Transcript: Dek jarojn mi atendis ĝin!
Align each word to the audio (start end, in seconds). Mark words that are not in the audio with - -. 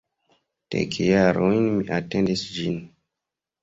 Dek 0.75 0.97
jarojn 1.11 1.69
mi 1.77 1.87
atendis 2.01 2.49
ĝin! 2.59 2.85